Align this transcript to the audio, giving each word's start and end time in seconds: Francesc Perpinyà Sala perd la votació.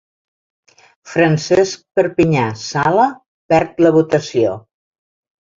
Francesc 1.11 1.83
Perpinyà 1.99 2.47
Sala 2.63 3.07
perd 3.55 3.85
la 3.87 3.93
votació. 3.99 4.57